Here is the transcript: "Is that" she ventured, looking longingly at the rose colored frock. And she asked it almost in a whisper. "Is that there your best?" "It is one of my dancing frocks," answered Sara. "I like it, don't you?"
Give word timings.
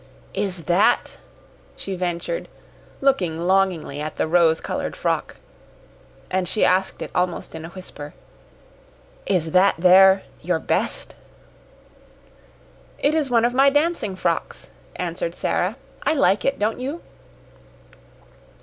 "Is 0.33 0.63
that" 0.65 1.17
she 1.77 1.93
ventured, 1.93 2.47
looking 3.01 3.37
longingly 3.41 4.01
at 4.01 4.15
the 4.15 4.27
rose 4.27 4.59
colored 4.59 4.95
frock. 4.95 5.35
And 6.31 6.49
she 6.49 6.65
asked 6.65 7.03
it 7.03 7.11
almost 7.13 7.53
in 7.53 7.65
a 7.65 7.69
whisper. 7.69 8.15
"Is 9.27 9.51
that 9.51 9.75
there 9.77 10.23
your 10.41 10.57
best?" 10.57 11.13
"It 12.97 13.13
is 13.13 13.29
one 13.29 13.45
of 13.45 13.53
my 13.53 13.69
dancing 13.69 14.15
frocks," 14.15 14.71
answered 14.95 15.35
Sara. 15.35 15.77
"I 16.01 16.13
like 16.15 16.45
it, 16.45 16.57
don't 16.57 16.79
you?" 16.79 17.03